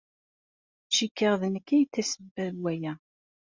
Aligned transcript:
Cikkeɣ 0.95 1.33
d 1.41 1.43
nekk 1.53 1.67
ay 1.75 1.83
d 1.85 1.91
tasebba 1.93 2.45
n 2.53 2.57
waya. 2.63 2.93